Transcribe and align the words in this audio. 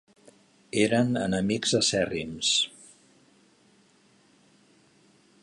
Eren 0.83 1.11
enemics 1.25 1.75
acèrrims. 1.81 2.55